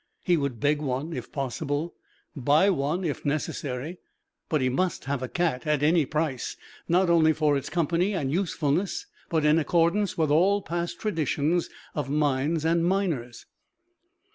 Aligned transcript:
He 0.23 0.35
would 0.35 0.59
beg 0.59 0.81
one 0.81 1.13
if 1.13 1.31
possible, 1.31 1.93
buy 2.35 2.71
one 2.71 3.03
if 3.03 3.23
necessary, 3.23 3.99
but 4.49 4.59
he 4.59 4.67
must 4.67 5.05
have 5.05 5.21
a 5.21 5.27
cat 5.27 5.67
at 5.67 5.83
any 5.83 6.07
price, 6.07 6.57
not 6.87 7.07
only 7.07 7.33
for 7.33 7.55
its 7.55 7.69
company 7.69 8.13
and 8.15 8.31
usefulness, 8.31 9.05
but 9.29 9.45
in 9.45 9.59
accordance 9.59 10.17
with 10.17 10.31
all 10.31 10.63
past 10.63 10.99
traditions 10.99 11.69
of 11.93 12.09
mines 12.09 12.65
and 12.65 12.83
miners. 12.83 13.45